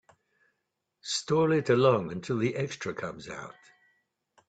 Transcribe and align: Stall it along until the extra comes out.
Stall 1.03 1.51
it 1.51 1.69
along 1.69 2.11
until 2.11 2.39
the 2.39 2.55
extra 2.55 2.91
comes 2.91 3.29
out. 3.29 3.53